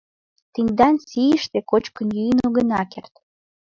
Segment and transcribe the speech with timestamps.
[0.53, 3.13] Тендан сийыште кочкын-йӱын огына керт.